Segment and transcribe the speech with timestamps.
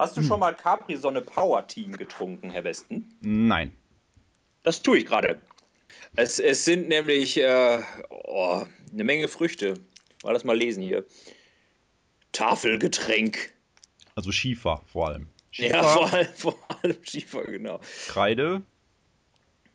[0.00, 3.14] Hast du schon mal Capri-Sonne Power Team getrunken, Herr Westen?
[3.20, 3.70] Nein.
[4.62, 5.38] Das tue ich gerade.
[6.16, 9.74] Es, es sind nämlich äh, oh, eine Menge Früchte.
[10.24, 11.04] Mal das mal lesen hier.
[12.32, 13.52] Tafelgetränk.
[14.14, 15.28] Also Schiefer vor allem.
[15.50, 17.78] Schiefer, Ja, vor allem, vor allem Schiefer, genau.
[18.08, 18.62] Kreide,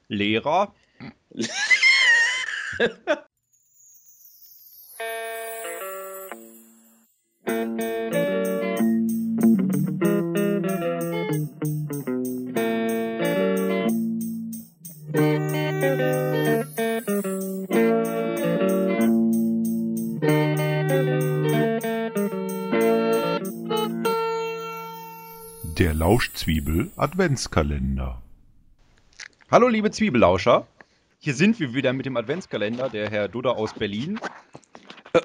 [0.07, 0.73] Lehrer.
[25.77, 28.21] Der Lauschzwiebel Adventskalender.
[29.51, 30.67] Hallo liebe Zwiebellauscher.
[31.19, 34.17] Hier sind wir wieder mit dem Adventskalender, der Herr Dudder aus Berlin.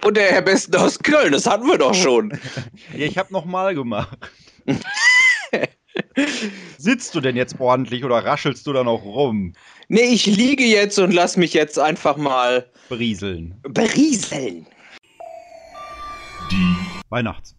[0.05, 2.33] Und der Herr Besten aus Köln, das hatten wir doch schon.
[2.97, 4.19] Ja, ich habe nochmal gemacht.
[6.79, 9.52] Sitzt du denn jetzt ordentlich oder raschelst du da noch rum?
[9.89, 13.55] nee, ich liege jetzt und lass mich jetzt einfach mal Berieseln.
[13.63, 14.67] berieseln.
[16.51, 16.77] Die
[17.09, 17.55] Weihnachts.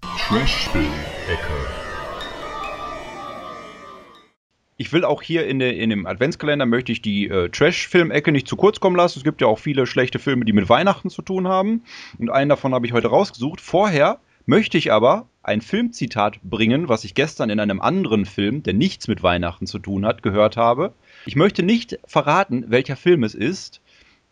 [4.82, 8.56] Ich will auch hier in, in dem Adventskalender möchte ich die äh, Trash-Film-Ecke nicht zu
[8.56, 9.20] kurz kommen lassen.
[9.20, 11.84] Es gibt ja auch viele schlechte Filme, die mit Weihnachten zu tun haben.
[12.18, 13.62] Und einen davon habe ich heute rausgesucht.
[13.62, 18.74] Vorher möchte ich aber ein Filmzitat bringen, was ich gestern in einem anderen Film, der
[18.74, 20.94] nichts mit Weihnachten zu tun hat, gehört habe.
[21.28, 23.82] Ich möchte nicht verraten, welcher Film es ist,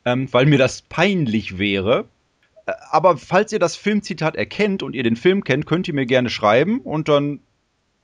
[0.04, 2.06] ähm, weil mir das peinlich wäre.
[2.66, 6.08] Äh, Aber falls ihr das Filmzitat erkennt und ihr den Film kennt, könnt ihr mir
[6.08, 7.40] gerne schreiben und dann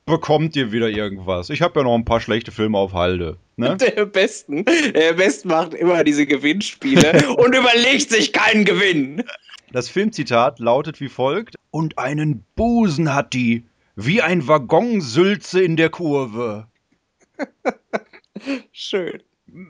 [0.06, 1.50] bekommt ihr wieder irgendwas.
[1.50, 3.36] Ich habe ja noch ein paar schlechte Filme auf Halde.
[3.56, 3.76] Ne?
[3.80, 9.24] Der Besten, der Besten macht immer diese Gewinnspiele und überlegt sich keinen Gewinn.
[9.72, 13.64] Das Filmzitat lautet wie folgt: Und einen Busen hat die,
[13.96, 16.68] wie ein Waggonsülze in der Kurve.
[18.72, 19.22] Schön.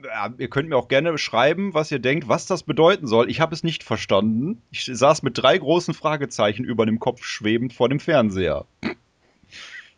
[0.03, 3.29] Ja, ihr könnt mir auch gerne schreiben, was ihr denkt, was das bedeuten soll.
[3.29, 4.61] Ich habe es nicht verstanden.
[4.69, 8.65] Ich saß mit drei großen Fragezeichen über dem Kopf schwebend vor dem Fernseher.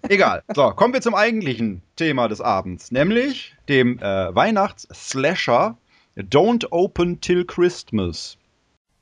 [0.07, 0.43] Egal.
[0.55, 5.75] So, kommen wir zum eigentlichen Thema des Abends, nämlich dem äh, Weihnachts-Slasher
[6.17, 8.37] Don't Open Till Christmas.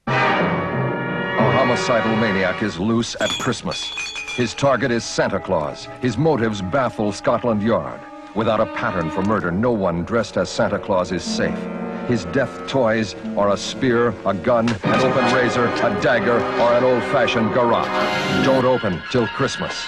[0.08, 3.78] A homicidal maniac is loose at Christmas.
[4.36, 5.88] His target is Santa Claus.
[6.02, 8.00] His motives baffle Scotland Yard.
[8.36, 11.58] Without a pattern for murder, no one dressed as Santa Claus is safe.
[12.08, 16.84] His death toys are a spear, a gun, an open razor, a dagger, or an
[16.84, 17.88] old-fashioned garrote.
[18.46, 19.88] Don't open till Christmas.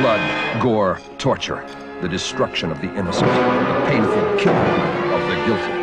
[0.00, 1.66] Blood, gore, torture,
[2.00, 5.78] the destruction of the innocent, the painful killing of the guilty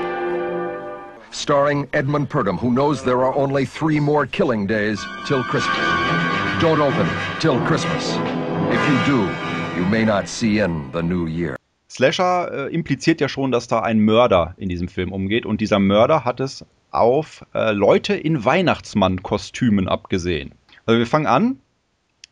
[1.35, 5.77] starring Edmund Purdom, who knows there are only three more killing days till Christmas.
[6.61, 7.07] Don't open
[7.39, 8.15] till Christmas.
[8.71, 9.29] If you do,
[9.77, 11.57] you may not see in the new year.
[11.89, 15.79] Slasher äh, impliziert ja schon, dass da ein Mörder in diesem Film umgeht und dieser
[15.79, 20.53] Mörder hat es auf äh, Leute in Weihnachtsmann-Kostümen abgesehen.
[20.85, 21.59] Also wir fangen an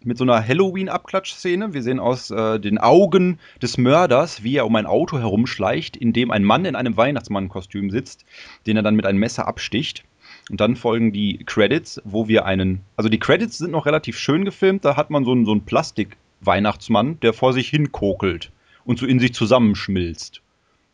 [0.06, 1.74] mit so einer Halloween-Abklatsch-Szene.
[1.74, 6.14] Wir sehen aus äh, den Augen des Mörders, wie er um ein Auto herumschleicht, in
[6.14, 8.26] dem ein Mann in einem Weihnachtsmann-Kostüm sitzt,
[8.68, 10.04] den er dann mit einem Messer absticht.
[10.50, 12.82] Und dann folgen die Credits, wo wir einen.
[12.98, 14.84] Also die Credits sind noch relativ schön gefilmt.
[14.84, 18.52] Da hat man so einen, so einen Plastik-Weihnachtsmann, der vor sich hin kokelt
[18.84, 20.42] und so in sich zusammenschmilzt.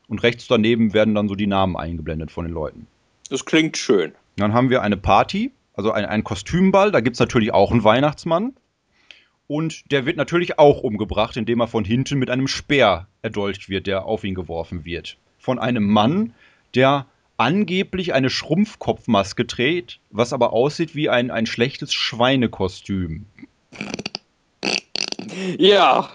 [0.07, 2.87] Und rechts daneben werden dann so die Namen eingeblendet von den Leuten.
[3.29, 4.13] Das klingt schön.
[4.37, 6.91] Dann haben wir eine Party, also ein, einen Kostümball.
[6.91, 8.53] Da gibt es natürlich auch einen Weihnachtsmann.
[9.49, 13.87] Und der wird natürlich auch umgebracht, indem er von hinten mit einem Speer erdolcht wird,
[13.87, 15.17] der auf ihn geworfen wird.
[15.39, 16.35] Von einem Mann,
[16.75, 23.25] der angeblich eine Schrumpfkopfmaske trägt, was aber aussieht wie ein, ein schlechtes Schweinekostüm.
[25.57, 26.11] Ja,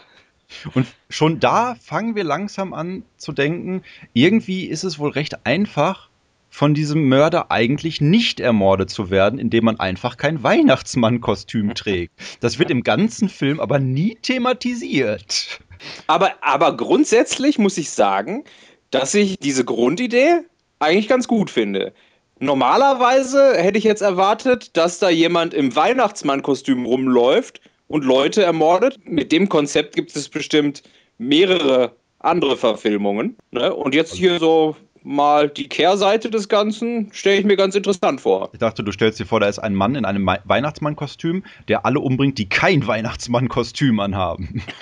[0.72, 6.08] Und schon da fangen wir langsam an zu denken, irgendwie ist es wohl recht einfach,
[6.54, 12.12] von diesem Mörder eigentlich nicht ermordet zu werden, indem man einfach kein Weihnachtsmann-Kostüm trägt.
[12.38, 15.58] Das wird im ganzen Film aber nie thematisiert.
[16.06, 18.44] aber, aber grundsätzlich muss ich sagen,
[18.92, 20.42] dass ich diese Grundidee
[20.78, 21.92] eigentlich ganz gut finde.
[22.38, 29.00] Normalerweise hätte ich jetzt erwartet, dass da jemand im Weihnachtsmann-Kostüm rumläuft und Leute ermordet.
[29.04, 30.84] Mit dem Konzept gibt es bestimmt
[31.18, 33.36] mehrere andere Verfilmungen.
[33.50, 33.74] Ne?
[33.74, 38.50] Und jetzt hier so mal die Kehrseite des Ganzen stelle ich mir ganz interessant vor.
[38.52, 41.86] Ich dachte, du stellst dir vor, da ist ein Mann in einem Wei- Weihnachtsmann-Kostüm, der
[41.86, 44.62] alle umbringt, die kein Weihnachtsmann-Kostüm anhaben.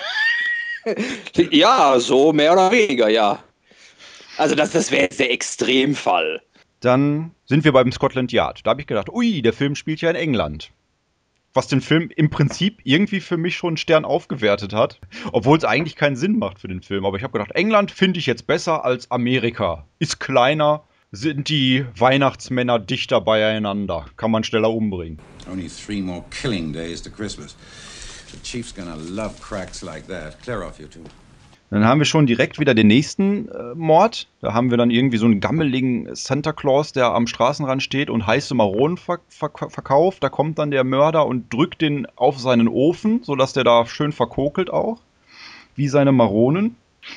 [1.51, 3.41] Ja, so mehr oder weniger, ja.
[4.35, 6.41] Also das, das wäre jetzt der Extremfall.
[6.81, 8.65] Dann sind wir beim Scotland Yard.
[8.65, 10.71] Da habe ich gedacht, ui, der Film spielt ja in England.
[11.53, 14.99] Was den Film im Prinzip irgendwie für mich schon einen Stern aufgewertet hat,
[15.31, 17.05] obwohl es eigentlich keinen Sinn macht für den Film.
[17.05, 19.85] Aber ich habe gedacht, England finde ich jetzt besser als Amerika.
[19.99, 25.19] Ist kleiner, sind die Weihnachtsmänner dichter beieinander, kann man schneller umbringen.
[25.49, 27.55] Only three more killing days to Christmas.
[28.31, 30.41] The chief's gonna love cracks like that.
[30.41, 31.01] Clear off, you two.
[31.73, 34.27] Dann haben wir schon direkt wieder den nächsten äh, Mord.
[34.41, 38.27] Da haben wir dann irgendwie so einen gammeligen Santa Claus, der am Straßenrand steht und
[38.27, 40.23] heiße Maronen ver ver verkauft.
[40.23, 44.11] Da kommt dann der Mörder und drückt den auf seinen Ofen, sodass der da schön
[44.11, 44.99] verkokelt auch,
[45.75, 46.75] wie seine Maronen.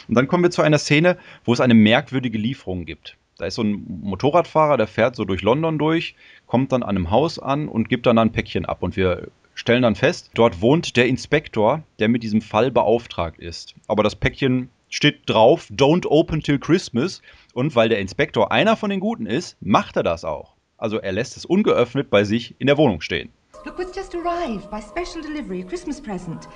[0.08, 3.18] Und dann kommen wir zu einer Szene, wo es eine merkwürdige Lieferung gibt.
[3.36, 6.14] Da ist so ein Motorradfahrer, der fährt so durch London durch,
[6.46, 8.78] kommt dann an einem Haus an und gibt dann ein Päckchen ab.
[8.80, 13.74] Und wir stellen dann fest, dort wohnt der Inspektor, der mit diesem Fall beauftragt ist.
[13.88, 17.22] Aber das Päckchen steht drauf, don't open till Christmas.
[17.54, 20.54] Und weil der Inspektor einer von den Guten ist, macht er das auch.
[20.76, 23.30] Also er lässt es ungeöffnet bei sich in der Wohnung stehen.
[23.64, 26.46] Look what's just arrived by special delivery, a Christmas present.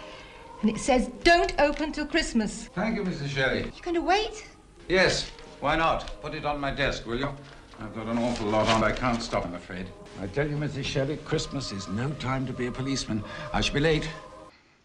[0.62, 2.68] And it says, don't open till Christmas.
[2.74, 3.28] Thank you, Mrs.
[3.28, 3.64] Shelley.
[3.64, 4.44] You going to wait?
[4.88, 5.30] Yes,
[5.60, 6.20] why not?
[6.20, 7.30] Put it on my desk, will you?
[7.80, 8.84] I've got an awful lot on.
[8.84, 9.86] I can't stop, I'm afraid.
[10.22, 10.84] I tell you, Mrs.
[10.84, 13.24] Shelley, Christmas is no time to be a policeman.
[13.54, 14.06] I shall be late.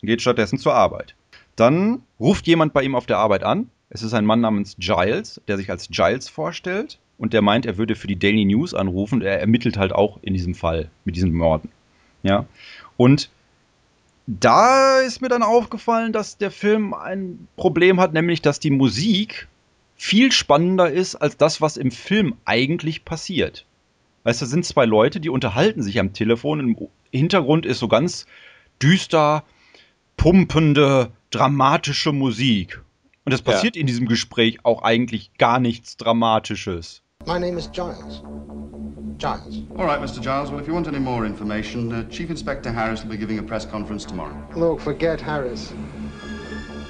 [0.01, 1.13] Geht stattdessen zur Arbeit.
[1.57, 3.69] Dann ruft jemand bei ihm auf der Arbeit an.
[3.89, 7.77] Es ist ein Mann namens Giles, der sich als Giles vorstellt und der meint, er
[7.77, 9.21] würde für die Daily News anrufen.
[9.21, 11.69] Er ermittelt halt auch in diesem Fall mit diesen Morden.
[12.23, 12.45] Ja.
[12.95, 13.29] Und
[14.25, 19.47] da ist mir dann aufgefallen, dass der Film ein Problem hat, nämlich dass die Musik
[19.95, 23.65] viel spannender ist als das, was im Film eigentlich passiert.
[24.23, 26.59] Weißt du, sind zwei Leute, die unterhalten sich am Telefon.
[26.59, 26.77] Im
[27.11, 28.25] Hintergrund ist so ganz
[28.81, 29.43] düster,
[30.17, 32.81] pumpende, dramatische Musik.
[33.25, 33.81] Und es passiert ja.
[33.81, 37.01] in diesem Gespräch auch eigentlich gar nichts Dramatisches.
[37.25, 38.21] My name is Giles.
[39.17, 39.63] Giles.
[39.77, 40.21] All right, Mr.
[40.21, 40.51] Giles.
[40.51, 43.43] Well, if you want any more information, uh, Chief Inspector Harris will be giving a
[43.43, 44.35] press conference tomorrow.
[44.55, 45.73] Look, forget Harris.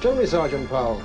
[0.02, 1.02] Tell me, Sergeant Powell,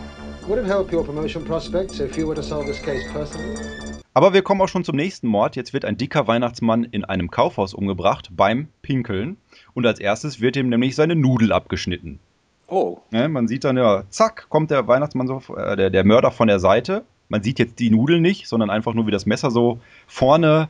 [4.14, 5.55] Aber wir kommen auch schon zum nächsten Mord.
[5.55, 9.37] Jetzt wird ein dicker Weihnachtsmann in einem Kaufhaus umgebracht beim Pinkeln.
[9.75, 12.19] Und als erstes wird ihm nämlich seine Nudel abgeschnitten.
[12.67, 12.99] Oh.
[13.12, 16.49] Ja, man sieht dann ja, zack, kommt der Weihnachtsmann so, äh, der, der Mörder von
[16.49, 17.05] der Seite.
[17.29, 20.69] Man sieht jetzt die Nudel nicht, sondern einfach nur, wie das Messer so vorne,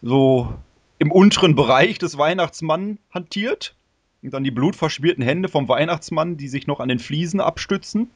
[0.00, 0.54] so
[0.98, 3.74] im unteren Bereich des Weihnachtsmanns hantiert.
[4.22, 8.08] Und dann die blutverschmierten Hände vom Weihnachtsmann, die sich noch an den Fliesen abstützen,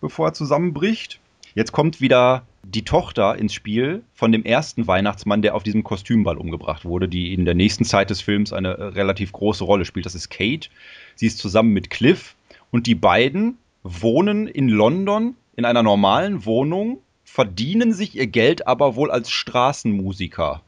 [0.00, 1.20] bevor er zusammenbricht.
[1.54, 6.36] Jetzt kommt wieder die Tochter ins Spiel von dem ersten Weihnachtsmann, der auf diesem Kostümball
[6.36, 10.04] umgebracht wurde, die in der nächsten Zeit des Films eine äh, relativ große Rolle spielt.
[10.04, 10.68] Das ist Kate.
[11.14, 12.34] Sie ist zusammen mit Cliff
[12.70, 18.96] und die beiden wohnen in London in einer normalen Wohnung, verdienen sich ihr Geld aber
[18.96, 20.62] wohl als Straßenmusiker.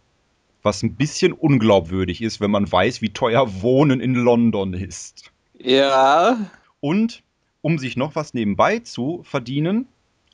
[0.63, 5.31] Was ein bisschen unglaubwürdig ist, wenn man weiß, wie teuer Wohnen in London ist.
[5.59, 6.51] Ja.
[6.81, 7.23] Und
[7.62, 9.87] um sich noch was nebenbei zu verdienen,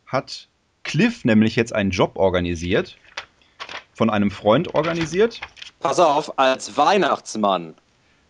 [0.07, 0.49] hat
[0.83, 2.99] Cliff nämlich jetzt einen Job organisiert,
[3.93, 5.41] von einem Freund organisiert.
[5.81, 7.75] Pass auf, als Weihnachtsmann.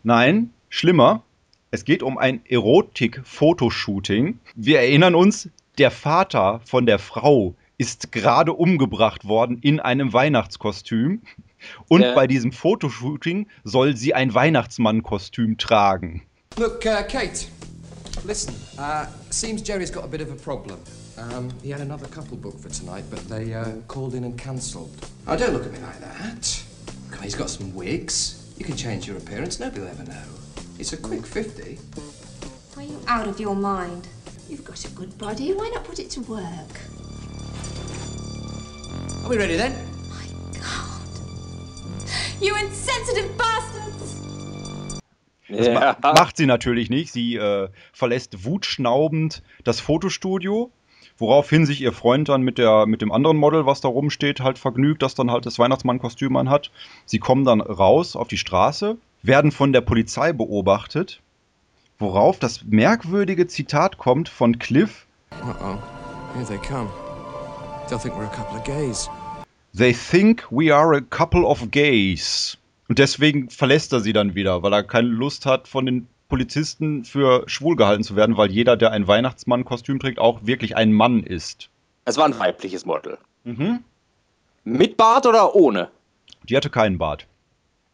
[0.03, 1.23] Nein, schlimmer.
[1.71, 4.39] Es geht um ein Erotik-Fotoshooting.
[4.55, 5.49] Wir erinnern uns,
[5.79, 11.23] der Vater von der Frau ist gerade umgebracht worden in einem Weihnachtskostüm.
[11.89, 12.15] Und ja.
[12.15, 16.23] bei diesem Fotoshooting soll sie ein Weihnachtsmann-Kostüm tragen.
[16.57, 17.47] Look, uh, Kate,
[18.25, 18.55] listen.
[18.79, 20.81] Uh, seems Jerry's got a bit of a problem.
[21.17, 24.91] Um, he had another couple booked for tonight, but they uh, called in and cancelled.
[25.27, 26.63] Oh, don't look at me like that.
[27.11, 28.53] Come on, he's got some wigs.
[28.59, 30.23] You can change your appearance, nobody will ever know.
[30.79, 31.79] It's a quick 50.
[32.77, 34.09] Are you out of your mind?
[34.49, 36.81] You've got a good body, why not put it to work?
[39.25, 39.73] Are we ready then?
[40.11, 40.27] My
[40.59, 41.09] God.
[42.41, 44.21] You insensitive bastards!
[45.49, 45.97] Das ja.
[46.03, 47.13] macht sie natürlich nicht.
[47.13, 50.73] Sie äh, verlässt wutschnaubend das Fotostudio
[51.17, 54.59] Woraufhin sich ihr Freund dann mit, der, mit dem anderen Model, was da rumsteht, halt
[54.59, 56.73] vergnügt, das dann halt das Weihnachtsmann-Kostüm anhat.
[57.07, 61.21] Sie kommen dann raus auf die Straße, werden von der Polizei beobachtet,
[62.01, 65.07] worauf das merkwürdige Zitat kommt von Cliff.
[65.41, 65.79] Uh-oh,
[66.35, 66.89] here they come.
[67.89, 69.09] They'll think we're a couple of gays.
[69.73, 72.59] They think we are a couple of gays.
[72.95, 77.05] Und deswegen verlässt er sie dann wieder, weil er keine Lust hat, von den Polizisten
[77.05, 81.25] für schwul gehalten zu werden, weil jeder, der ein Weihnachtsmann-Kostüm trägt, auch wirklich ein Mann
[81.25, 81.71] ist.
[82.05, 83.19] Es war ein weibliches Model.
[83.43, 83.81] Mhm.
[84.63, 85.91] Mit Bart oder ohne?
[86.49, 87.27] Die hatte keinen Bart.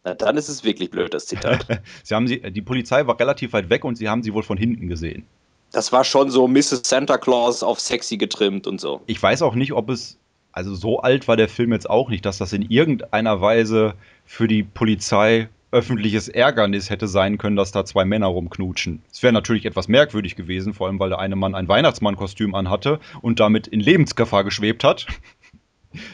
[0.04, 1.66] Na, dann ist es wirklich blöd, das Zitat.
[2.02, 4.58] sie haben sie, die Polizei war relativ weit weg und sie haben sie wohl von
[4.58, 5.24] hinten gesehen.
[5.72, 6.82] Das war schon so Mrs.
[6.84, 9.00] Santa Claus auf sexy getrimmt und so.
[9.06, 10.18] Ich weiß auch nicht, ob es,
[10.52, 13.94] also so alt war der Film jetzt auch nicht, dass das in irgendeiner Weise
[14.30, 19.02] für die Polizei öffentliches Ärgernis hätte sein können, dass da zwei Männer rumknutschen.
[19.10, 23.00] Es wäre natürlich etwas merkwürdig gewesen, vor allem weil der eine Mann ein Weihnachtsmannkostüm anhatte
[23.22, 25.08] und damit in Lebensgefahr geschwebt hat.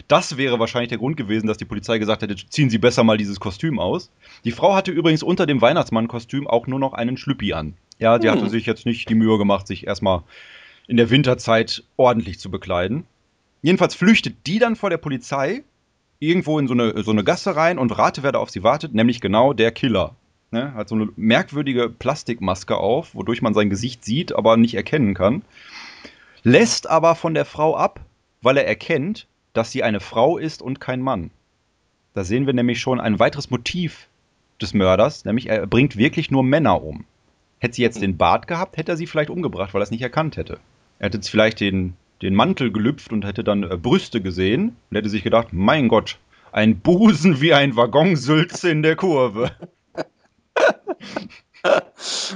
[0.09, 3.19] Das wäre wahrscheinlich der Grund gewesen, dass die Polizei gesagt hätte, ziehen Sie besser mal
[3.19, 4.11] dieses Kostüm aus.
[4.47, 7.75] Die Frau hatte übrigens unter dem Weihnachtsmannkostüm auch nur noch einen Schlüppi an.
[7.99, 8.39] Ja, die Hm.
[8.39, 10.23] hatte sich jetzt nicht die Mühe gemacht, sich erstmal
[10.89, 13.05] in der Winterzeit ordentlich zu bekleiden.
[13.61, 15.65] Jedenfalls flüchtet die dann vor der Polizei
[16.19, 18.95] irgendwo in so eine, so eine Gasse rein und rate, wer da auf sie wartet,
[18.95, 20.15] nämlich genau der Killer.
[20.51, 20.75] Ne?
[20.75, 25.43] Hat so eine merkwürdige Plastikmaske auf, wodurch man sein Gesicht sieht, aber nicht erkennen kann.
[26.43, 28.01] Lässt aber von der Frau ab,
[28.41, 31.31] weil er erkennt, dass sie eine Frau ist und kein Mann.
[32.15, 34.09] Da sehen wir nämlich schon ein weiteres Motiv
[34.61, 37.05] des Mörders, nämlich er bringt wirklich nur Männer um.
[37.59, 40.03] Hätte sie jetzt den Bart gehabt, hätte er sie vielleicht umgebracht, weil er es nicht
[40.03, 40.59] erkannt hätte.
[40.99, 44.97] Er hätte jetzt vielleicht den, den Mantel gelüpft und hätte dann äh, Brüste gesehen und
[44.97, 46.19] hätte sich gedacht, mein Gott,
[46.53, 49.51] ein Busen wie ein Waggonsülze in der Kurve.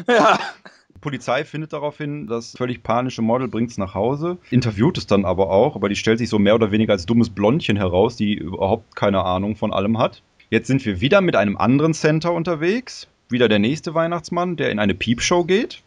[0.08, 0.38] Ja.
[0.94, 5.24] Die Polizei findet daraufhin das völlig panische Model, bringt es nach Hause, interviewt es dann
[5.24, 8.34] aber auch, aber die stellt sich so mehr oder weniger als dummes Blondchen heraus, die
[8.34, 10.22] überhaupt keine Ahnung von allem hat.
[10.50, 14.78] Jetzt sind wir wieder mit einem anderen Center unterwegs, wieder der nächste Weihnachtsmann, der in
[14.78, 15.82] eine Piepshow geht,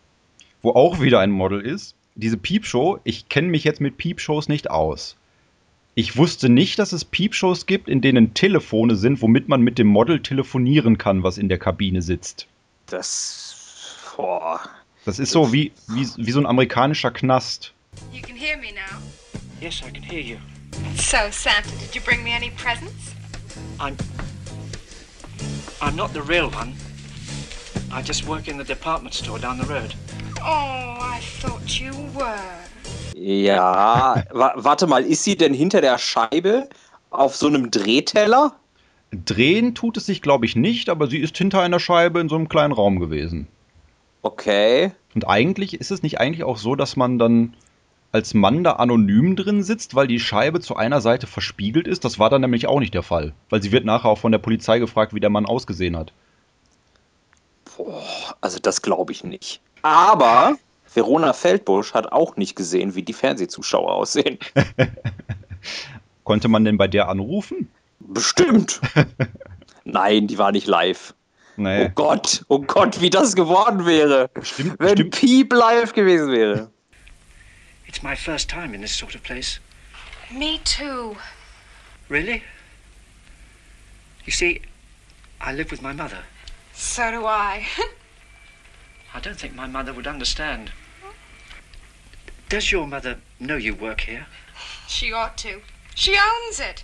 [0.61, 1.95] wo auch wieder ein Model ist.
[2.15, 5.15] Diese Piepshow, ich kenne mich jetzt mit Piepshows nicht aus.
[5.95, 9.87] Ich wusste nicht, dass es Piepshows gibt, in denen Telefone sind, womit man mit dem
[9.87, 12.47] Model telefonieren kann, was in der Kabine sitzt.
[12.87, 13.55] Das.
[14.15, 14.61] Boah.
[15.05, 17.73] Das ist so wie, wie, wie so ein amerikanischer Knast.
[18.11, 19.01] You can hear me now.
[19.59, 20.37] Yes, I can hear you.
[20.95, 23.13] So, Santa, did you bring me any presents?
[23.79, 23.95] I'm.
[25.81, 26.73] I'm not the real one.
[27.91, 29.93] I just work in the department store down the road.
[30.45, 32.35] Oh, I thought you were.
[33.15, 36.67] Ja, wa warte mal, ist sie denn hinter der Scheibe
[37.11, 38.53] auf so einem Drehteller?
[39.11, 42.35] Drehen tut es sich, glaube ich, nicht, aber sie ist hinter einer Scheibe in so
[42.35, 43.47] einem kleinen Raum gewesen.
[44.21, 44.91] Okay.
[45.15, 47.53] Und eigentlich ist es nicht eigentlich auch so, dass man dann
[48.11, 52.03] als Mann da anonym drin sitzt, weil die Scheibe zu einer Seite verspiegelt ist.
[52.03, 53.33] Das war dann nämlich auch nicht der Fall.
[53.49, 56.11] Weil sie wird nachher auch von der Polizei gefragt, wie der Mann ausgesehen hat.
[57.77, 59.61] Boah, also das glaube ich nicht.
[59.81, 60.57] Aber
[60.93, 64.37] Verona Feldbusch hat auch nicht gesehen, wie die Fernsehzuschauer aussehen.
[66.23, 67.69] Konnte man denn bei der anrufen?
[67.99, 68.79] Bestimmt.
[69.83, 71.13] Nein, die war nicht live.
[71.55, 71.85] Nee.
[71.85, 75.15] Oh Gott, oh Gott, wie das geworden wäre, Bestimmt, wenn bestimmt.
[75.15, 76.71] Piep live gewesen wäre.
[77.87, 79.59] It's my first time in this sort of place.
[80.31, 81.15] Me too.
[82.09, 82.41] Really?
[84.25, 84.61] You see,
[85.39, 86.23] I live with my mother.
[86.73, 87.65] So do I.
[89.13, 90.71] I don't think my mother would understand.
[92.49, 94.25] Does your mother know you work here?
[94.87, 95.61] she ought to.
[95.95, 96.83] She owns it.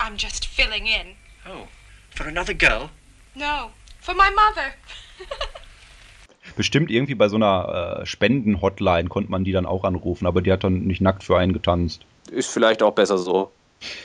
[0.00, 1.14] I'm just filling in.
[1.46, 1.66] Oh,
[2.10, 2.90] for another girl?
[3.34, 4.74] No, for my mother.
[6.56, 10.50] Bestimmt irgendwie bei so einer äh, Spenden-Hotline konnte man die dann auch anrufen, aber die
[10.50, 12.04] hat dann nicht nackt für einen getanzt.
[12.30, 13.52] Ist vielleicht auch besser so.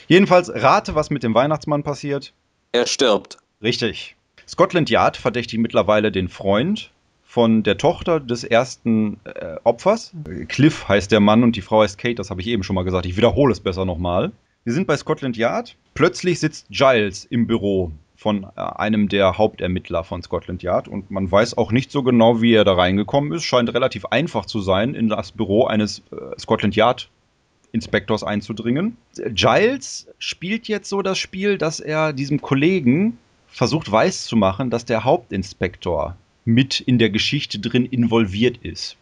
[0.06, 2.32] Jedenfalls rate, was mit dem Weihnachtsmann passiert.
[2.72, 3.38] Er stirbt.
[3.62, 4.14] Richtig.
[4.46, 6.90] Scotland Yard verdächtigt mittlerweile den Freund
[7.24, 10.12] von der Tochter des ersten äh, Opfers.
[10.48, 12.84] Cliff heißt der Mann und die Frau heißt Kate, das habe ich eben schon mal
[12.84, 13.06] gesagt.
[13.06, 14.32] Ich wiederhole es besser nochmal.
[14.62, 15.76] Wir sind bei Scotland Yard.
[15.94, 21.30] Plötzlich sitzt Giles im Büro von äh, einem der Hauptermittler von Scotland Yard und man
[21.30, 23.44] weiß auch nicht so genau, wie er da reingekommen ist.
[23.44, 27.10] Scheint relativ einfach zu sein, in das Büro eines äh, Scotland Yard
[27.72, 28.96] Inspektors einzudringen.
[29.30, 33.18] Giles spielt jetzt so das Spiel, dass er diesem Kollegen
[33.54, 38.96] versucht weiszumachen, dass der Hauptinspektor mit in der Geschichte drin involviert ist.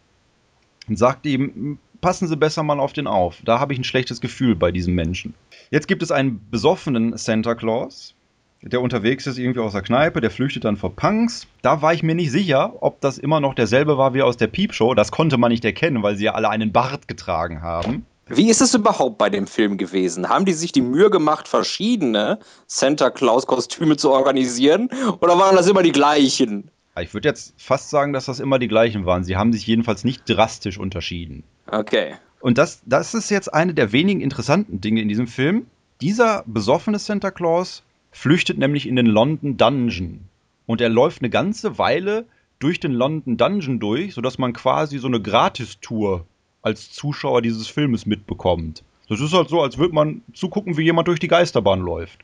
[0.88, 3.40] Und sagt ihm, passen Sie besser mal auf den auf.
[3.44, 5.34] Da habe ich ein schlechtes Gefühl bei diesem Menschen.
[5.70, 8.14] Jetzt gibt es einen besoffenen Santa Claus,
[8.60, 11.48] der unterwegs ist irgendwie aus der Kneipe, der flüchtet dann vor Punks.
[11.62, 14.46] Da war ich mir nicht sicher, ob das immer noch derselbe war wie aus der
[14.46, 14.94] Piepshow.
[14.94, 18.06] Das konnte man nicht erkennen, weil sie ja alle einen Bart getragen haben.
[18.26, 20.28] Wie ist es überhaupt bei dem Film gewesen?
[20.28, 24.90] Haben die sich die Mühe gemacht, verschiedene Santa Claus-Kostüme zu organisieren?
[25.20, 26.70] Oder waren das immer die gleichen?
[27.00, 29.24] Ich würde jetzt fast sagen, dass das immer die gleichen waren.
[29.24, 31.42] Sie haben sich jedenfalls nicht drastisch unterschieden.
[31.66, 32.14] Okay.
[32.40, 35.66] Und das, das ist jetzt eine der wenigen interessanten Dinge in diesem Film.
[36.00, 40.20] Dieser besoffene Santa Claus flüchtet nämlich in den London Dungeon.
[40.66, 42.26] Und er läuft eine ganze Weile
[42.58, 46.26] durch den London Dungeon durch, sodass man quasi so eine Gratistour
[46.62, 48.82] als Zuschauer dieses Filmes mitbekommt.
[49.08, 52.20] Das ist halt so, als würde man zugucken, wie jemand durch die Geisterbahn läuft.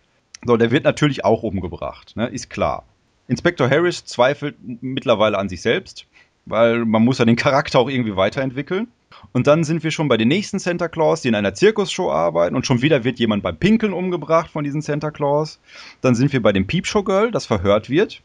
[0.46, 2.28] So, der wird natürlich auch umgebracht, ne?
[2.28, 2.84] ist klar.
[3.26, 6.06] Inspektor Harris zweifelt mittlerweile an sich selbst,
[6.46, 8.88] weil man muss ja den Charakter auch irgendwie weiterentwickeln.
[9.32, 12.56] Und dann sind wir schon bei den nächsten Santa Claus, die in einer Zirkusshow arbeiten
[12.56, 15.58] und schon wieder wird jemand beim Pinkeln umgebracht von diesem Santa Claus.
[16.00, 18.22] Dann sind wir bei dem Peepshow Girl, das verhört wird.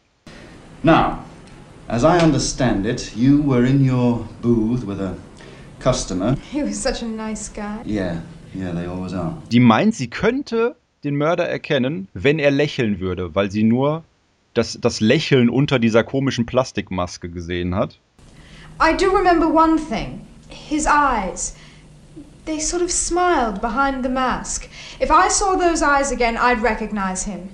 [0.84, 1.18] Now,
[1.88, 5.16] as I understand it, you were in your booth with a
[5.84, 6.36] customer.
[6.52, 7.82] He was such a nice guy.
[7.86, 8.22] Yeah,
[8.56, 9.38] yeah, they always are.
[9.52, 14.04] Die meint, sie könnte den Mörder erkennen, wenn er lächeln würde, weil sie nur
[14.54, 18.00] das, das Lächeln unter dieser komischen Plastikmaske gesehen hat.
[18.80, 21.56] I do remember one thing his eyes.
[22.46, 24.68] They sort of smiled behind the mask.
[25.00, 27.50] If I saw those eyes again, I'd recognize him.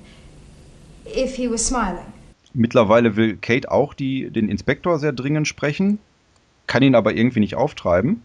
[1.06, 2.06] If he was smiling.
[2.54, 6.00] Mittlerweile will Kate auch die, den Inspektor sehr dringend sprechen,
[6.70, 8.22] kann ihn aber irgendwie nicht auftreiben.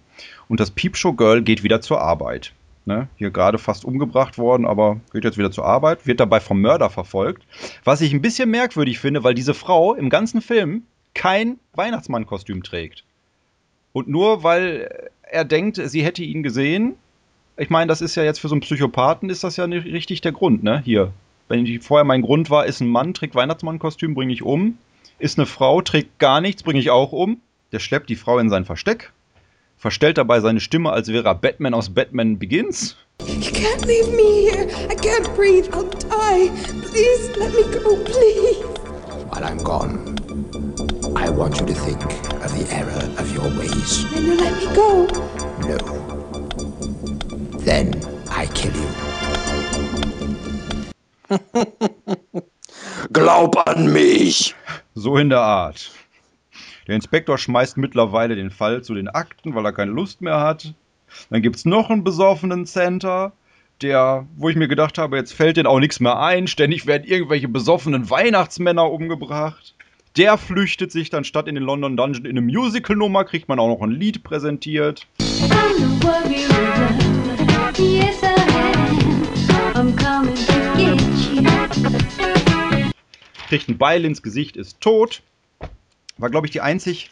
[0.48, 2.52] Und das Peepshow Girl geht wieder zur Arbeit.
[2.84, 3.08] Ne?
[3.16, 6.90] Hier gerade fast umgebracht worden, aber geht jetzt wieder zur Arbeit, wird dabei vom Mörder
[6.90, 7.46] verfolgt.
[7.84, 10.82] Was ich ein bisschen merkwürdig finde, weil diese Frau im ganzen Film
[11.14, 13.04] kein Weihnachtsmannkostüm trägt.
[13.94, 16.96] Und nur weil er denkt, sie hätte ihn gesehen,
[17.56, 20.20] ich meine, das ist ja jetzt für so einen Psychopathen, ist das ja nicht richtig
[20.20, 20.82] der Grund, ne?
[20.84, 21.12] Hier.
[21.48, 24.76] Wenn ich vorher mein Grund war, ist ein Mann, trägt Weihnachtsmannkostüm, bringe ich um.
[25.18, 27.40] Ist eine Frau, trägt gar nichts, bringe ich auch um.
[27.75, 29.12] Der schleppt die Frau in sein Versteck,
[29.76, 32.95] verstellt dabei seine Stimme, als wäre er Batman aus Batman Begins.
[33.26, 34.69] You can't leave me here.
[34.88, 35.66] I can't breathe.
[35.75, 36.52] I'll die.
[36.83, 38.62] Please let me go, please.
[39.28, 40.14] While I'm gone,
[41.16, 42.00] I want you to think
[42.45, 44.09] of the error of your ways.
[44.12, 45.09] Then you let me go.
[45.66, 45.78] No.
[47.59, 47.93] Then
[48.31, 48.88] I kill you.
[53.12, 54.54] Glaub an mich!
[54.95, 55.90] So in der Art.
[56.86, 60.74] Der Inspektor schmeißt mittlerweile den Fall zu den Akten, weil er keine Lust mehr hat.
[61.30, 63.32] Dann gibt es noch einen besoffenen Center,
[63.80, 66.46] der, wo ich mir gedacht habe, jetzt fällt den auch nichts mehr ein.
[66.46, 69.74] Ständig werden irgendwelche besoffenen Weihnachtsmänner umgebracht.
[70.16, 73.68] Der flüchtet sich dann statt in den London Dungeon in eine Musical-Nummer, kriegt man auch
[73.68, 75.06] noch ein Lied präsentiert.
[83.48, 85.22] Kriegt ein Beil ins Gesicht, ist tot.
[86.18, 87.11] War, glaube ich, die einzig,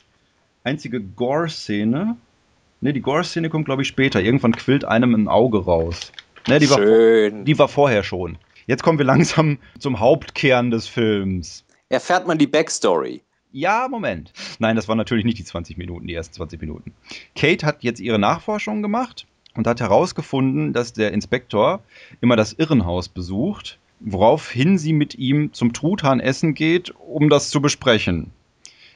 [0.64, 2.16] einzige Gore-Szene.
[2.80, 4.20] Ne, die Gore-Szene kommt, glaube ich, später.
[4.20, 6.12] Irgendwann quillt einem ein Auge raus.
[6.48, 7.34] Ne, die, Schön.
[7.34, 8.38] War, die war vorher schon.
[8.66, 11.64] Jetzt kommen wir langsam zum Hauptkern des Films.
[11.88, 13.22] Erfährt man die Backstory?
[13.52, 14.32] Ja, Moment.
[14.58, 16.94] Nein, das waren natürlich nicht die 20 Minuten, die ersten 20 Minuten.
[17.36, 21.82] Kate hat jetzt ihre Nachforschung gemacht und hat herausgefunden, dass der Inspektor
[22.22, 28.30] immer das Irrenhaus besucht, woraufhin sie mit ihm zum Truthahnessen geht, um das zu besprechen.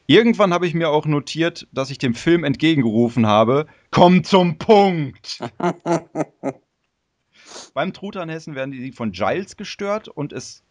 [0.06, 5.40] Irgendwann habe ich mir auch notiert, dass ich dem Film entgegengerufen habe, komm zum Punkt!
[7.74, 10.62] Beim Truthahnhessen werden die von Giles gestört und es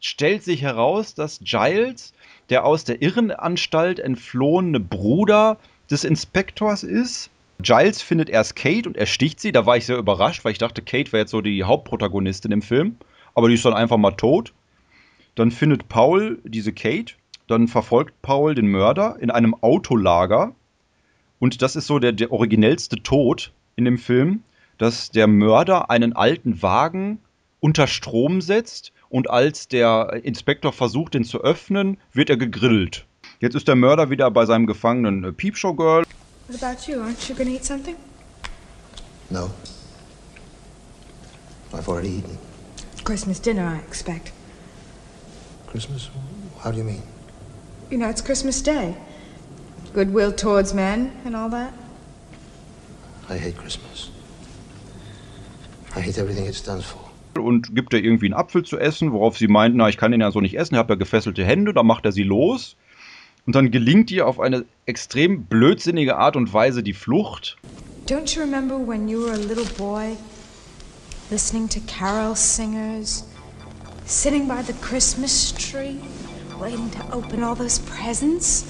[0.00, 2.12] stellt sich heraus, dass Giles
[2.50, 5.58] der aus der Irrenanstalt entflohene Bruder
[5.90, 7.30] des Inspektors ist.
[7.60, 9.52] Giles findet erst Kate und ersticht sie.
[9.52, 12.62] Da war ich sehr überrascht, weil ich dachte, Kate wäre jetzt so die Hauptprotagonistin im
[12.62, 12.96] Film.
[13.34, 14.52] Aber die ist dann einfach mal tot.
[15.34, 17.14] Dann findet Paul diese Kate.
[17.48, 20.54] Dann verfolgt Paul den Mörder in einem Autolager.
[21.40, 24.42] Und das ist so der, der originellste Tod in dem Film,
[24.76, 27.18] dass der Mörder einen alten Wagen
[27.60, 33.06] unter Strom setzt und als der Inspektor versucht, den zu öffnen, wird er gegrillt.
[33.40, 36.04] Jetzt ist der Mörder wieder bei seinem Gefangenen äh, Peepshow Girl.
[36.48, 36.98] What about you?
[37.00, 37.96] Aren't you gonna eat something?
[39.30, 39.50] No.
[41.72, 42.38] I've already eaten.
[43.04, 44.32] Christmas dinner, I expect.
[45.66, 46.10] Christmas?
[46.62, 47.02] How do you mean?
[47.90, 48.94] You know, it's Christmas Day.
[49.94, 51.72] Goodwill towards men and all that.
[53.30, 54.10] I hate Christmas.
[55.96, 57.00] I hate everything it stands for.
[57.38, 60.20] Und gibt er irgendwie einen Apfel zu essen, worauf sie meint, na, ich kann den
[60.20, 62.76] ja so nicht essen, ich habe ja gefesselte Hände, da macht er sie los.
[63.46, 67.56] Und dann gelingt ihr auf eine extrem blödsinnige Art und Weise die Flucht.
[68.06, 70.16] Don't you remember when you were a little boy,
[71.30, 73.24] listening to carol singers,
[74.04, 75.96] sitting by the Christmas tree,
[76.58, 78.64] waiting to open all those presents?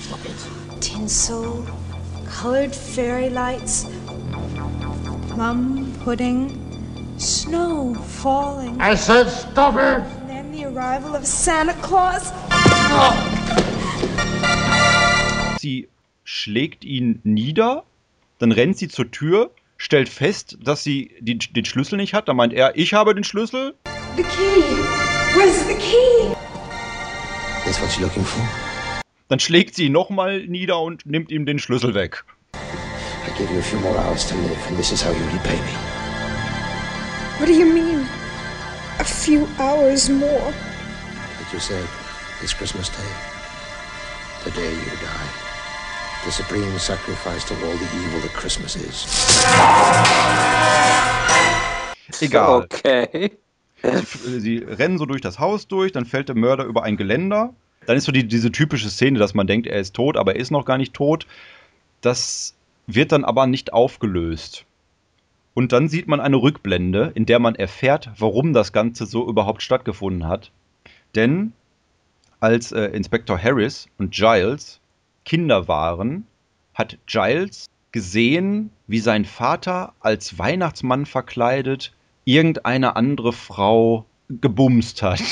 [0.80, 1.66] Tinsel,
[2.26, 3.86] colored fairy lights,
[5.30, 8.80] plum pudding, snow falling.
[8.80, 10.02] I said stop it!
[10.20, 12.32] And then the arrival of Santa Claus.
[15.60, 15.88] Sie
[16.24, 17.84] schlägt ihn nieder,
[18.38, 22.28] dann rennt sie zur Tür, stellt fest, dass sie die, den Schlüssel nicht hat.
[22.28, 23.74] Da meint er, ich habe den Schlüssel.
[24.16, 24.62] The key.
[25.34, 26.37] Where's the key?
[27.68, 28.42] That's what you're looking for?
[29.28, 32.24] Dann schlägt sie ihn nochmal nieder und nimmt ihm den Schlüssel weg.
[32.54, 35.56] I give you a few more hours to live, and this is how you repay
[35.60, 35.74] me.
[37.38, 38.08] What do you mean?
[39.00, 40.50] A few hours more?
[41.36, 41.84] But you said
[42.42, 43.12] it's Christmas Day.
[44.44, 45.28] The day you die.
[46.24, 49.04] The supreme sacrifice to all the evil that Christmas is.
[52.22, 52.62] Egal.
[52.62, 53.36] Okay.
[53.82, 57.54] Sie, sie rennen so durch das Haus durch, dann fällt der Mörder über ein Geländer.
[57.86, 60.40] dann ist so die, diese typische Szene, dass man denkt, er ist tot, aber er
[60.40, 61.26] ist noch gar nicht tot.
[62.00, 62.54] Das
[62.86, 64.64] wird dann aber nicht aufgelöst.
[65.54, 69.62] Und dann sieht man eine Rückblende, in der man erfährt, warum das Ganze so überhaupt
[69.62, 70.52] stattgefunden hat.
[71.14, 71.52] Denn
[72.40, 74.80] als äh, Inspektor Harris und Giles
[75.24, 76.26] Kinder waren,
[76.74, 81.92] hat Giles gesehen, wie sein Vater als Weihnachtsmann verkleidet
[82.28, 85.22] irgendeine andere Frau gebumst hat.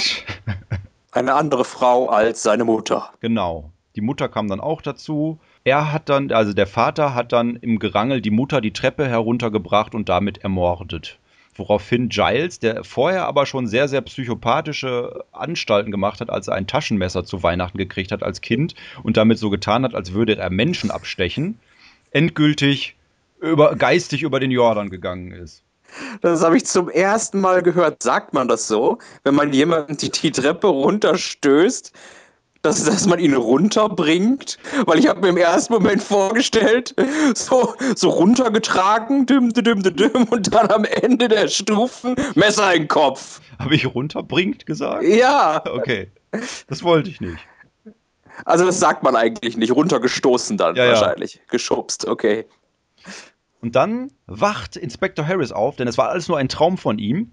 [1.12, 3.11] Eine andere Frau als seine Mutter.
[3.20, 3.70] Genau.
[3.96, 5.38] Die Mutter kam dann auch dazu.
[5.62, 9.94] Er hat dann, also der Vater hat dann im Gerangel die Mutter die Treppe heruntergebracht
[9.94, 11.18] und damit ermordet.
[11.54, 16.66] Woraufhin Giles, der vorher aber schon sehr, sehr psychopathische Anstalten gemacht hat, als er ein
[16.66, 20.48] Taschenmesser zu Weihnachten gekriegt hat als Kind und damit so getan hat, als würde er
[20.48, 21.59] Menschen abstechen,
[22.11, 22.96] endgültig
[23.40, 25.62] über, geistig über den Jordan gegangen ist.
[26.20, 28.03] Das habe ich zum ersten Mal gehört.
[28.03, 31.92] Sagt man das so, wenn man jemanden die, die Treppe runterstößt,
[32.62, 34.59] dass, dass man ihn runterbringt?
[34.87, 36.94] Weil ich habe mir im ersten Moment vorgestellt,
[37.35, 42.83] so, so runtergetragen, dim, dim, dim, dim, und dann am Ende der Stufen Messer in
[42.83, 43.40] den Kopf.
[43.59, 45.05] Habe ich runterbringt gesagt?
[45.05, 45.62] Ja.
[45.66, 46.11] Okay.
[46.68, 47.38] Das wollte ich nicht.
[48.44, 49.72] Also das sagt man eigentlich nicht.
[49.72, 50.90] Runtergestoßen dann Ja, ja.
[50.90, 51.40] wahrscheinlich.
[51.49, 52.44] Geschubst, okay.
[53.66, 57.33] Und dann wacht Inspektor Harris auf, denn es war alles nur ein Traum von ihm.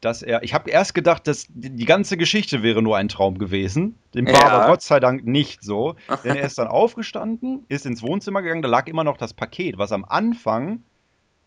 [0.00, 3.38] Dass er, ich habe erst gedacht, dass die die ganze Geschichte wäre nur ein Traum
[3.38, 3.94] gewesen.
[4.12, 4.48] Dem war Ja.
[4.48, 5.94] aber Gott sei Dank nicht so.
[6.24, 9.78] Denn er ist dann aufgestanden, ist ins Wohnzimmer gegangen, da lag immer noch das Paket,
[9.78, 10.82] was am Anfang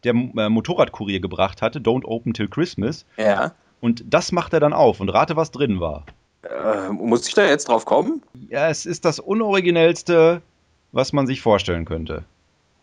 [0.05, 3.05] der äh, Motorradkurier gebracht hatte, Don't Open Till Christmas.
[3.17, 3.53] Ja.
[3.81, 6.05] Und das macht er dann auf und rate, was drin war.
[6.43, 8.21] Äh, muss ich da jetzt drauf kommen?
[8.47, 10.41] Ja, es ist das unoriginellste,
[10.93, 12.23] was man sich vorstellen könnte.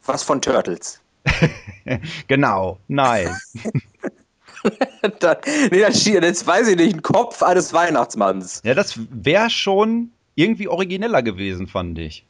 [0.05, 1.02] Was von Turtles?
[2.29, 3.29] Genau, nein.
[5.21, 5.37] da,
[5.71, 8.63] nee, da steht, jetzt weiß ich nicht, ein Kopf eines Weihnachtsmanns.
[8.65, 12.25] Ja, das wäre schon irgendwie origineller gewesen, fand ich.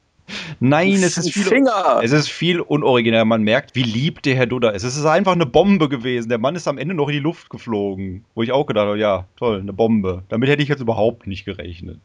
[0.61, 2.01] Nein, es ist viel, Finger.
[2.03, 3.25] es ist viel unorigineller.
[3.25, 4.85] Man merkt, wie lieb der Herr Dudda ist.
[4.85, 6.29] Es ist einfach eine Bombe gewesen.
[6.29, 8.25] Der Mann ist am Ende noch in die Luft geflogen.
[8.35, 10.23] Wo ich auch gedacht habe, ja, toll, eine Bombe.
[10.29, 11.99] Damit hätte ich jetzt überhaupt nicht gerechnet.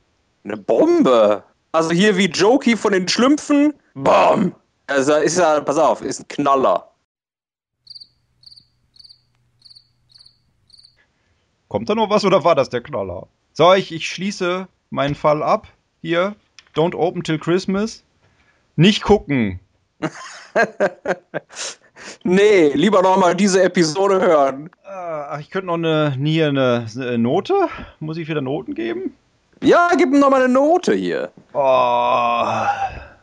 [0.44, 1.44] Eine Bombe.
[1.72, 3.74] Also hier wie Jokey von den Schlümpfen.
[3.94, 4.56] Bam.
[4.88, 6.92] Also ist ja, pass auf, ist ein Knaller.
[11.68, 13.28] Kommt da noch was oder war das der Knaller?
[13.54, 15.68] So, ich, ich schließe meinen Fall ab.
[16.02, 16.36] Hier,
[16.76, 18.04] don't open till Christmas.
[18.76, 19.60] Nicht gucken.
[22.24, 24.70] Nee, lieber nochmal diese Episode hören.
[24.84, 27.54] Ach, ich könnte noch eine, hier eine, eine Note.
[28.00, 29.16] Muss ich wieder Noten geben?
[29.62, 31.32] Ja, gib ihm nochmal eine Note hier.
[31.54, 32.66] Oh,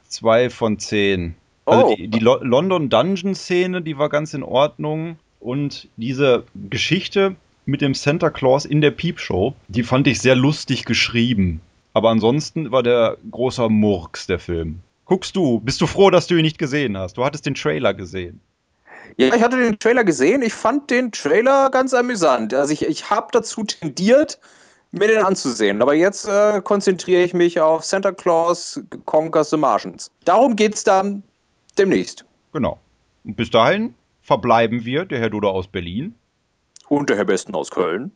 [0.09, 1.35] zwei von zehn.
[1.67, 1.95] Also Oh.
[1.97, 5.17] die, die Lo London Dungeon Szene, die war ganz in Ordnung.
[5.41, 10.85] Und diese Geschichte mit dem Santa Claus in der Peepshow, die fand ich sehr lustig
[10.85, 11.61] geschrieben.
[11.93, 14.81] Aber ansonsten war der großer Murks der Film.
[15.05, 17.19] Guckst du, bist du froh, dass du ihn nicht gesehen hast?
[17.19, 18.41] Du hattest den Trailer gesehen.
[19.19, 20.43] Ja, ich hatte den Trailer gesehen.
[20.43, 22.55] Ich fand den Trailer ganz amüsant.
[22.55, 24.39] Also ich, ich habe dazu tendiert,
[24.93, 25.83] mir den anzusehen.
[25.83, 30.11] Aber jetzt äh, konzentriere ich mich auf Santa Claus Conquers the Martians.
[30.25, 31.23] Darum geht's dann
[31.79, 32.25] demnächst.
[32.53, 32.81] Genau.
[33.25, 36.15] Und bis dahin verbleiben wir, der Herr Duda aus Berlin.
[36.89, 38.13] Und der Herr Besten aus Köln.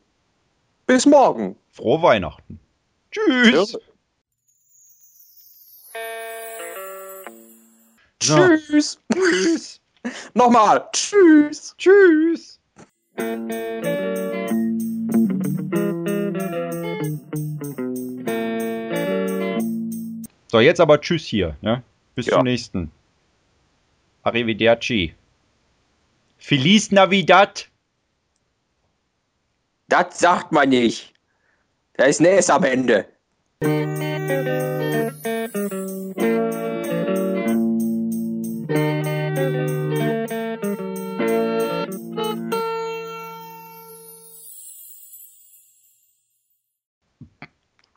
[0.87, 1.57] Bis morgen.
[1.71, 2.59] Frohe Weihnachten.
[3.11, 3.77] Tschüss.
[8.21, 8.99] Tschüss.
[9.13, 9.81] Tschüss.
[10.35, 10.89] Nochmal.
[10.93, 11.75] Tschüss.
[11.79, 12.59] Tschüss.
[20.51, 21.57] So, jetzt aber Tschüss hier.
[21.61, 21.83] Ne?
[22.15, 22.37] Bis Ja.
[22.37, 22.91] zum nächsten.
[24.29, 25.15] Arrivederci.
[26.37, 27.71] Feliz Navidad.
[29.89, 31.15] Das sagt man nicht.
[31.95, 33.07] Da ist S am Ende.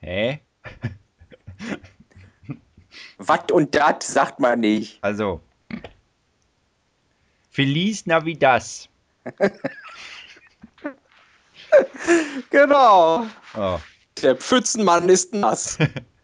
[0.02, 0.40] Hä?
[3.18, 5.04] Was und das sagt man nicht.
[5.04, 5.42] Also.
[7.62, 8.64] Feliz Navidad.
[12.50, 13.26] Genau.
[13.56, 13.80] Oh.
[14.22, 15.78] Der Pfützenmann ist nass.